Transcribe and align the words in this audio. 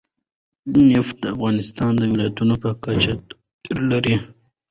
نفت 0.91 1.15
د 1.23 1.25
افغانستان 1.35 1.91
د 1.97 2.01
ولایاتو 2.11 2.43
په 2.63 2.69
کچه 2.83 3.11
توپیر 3.27 3.77
لري. 3.91 4.15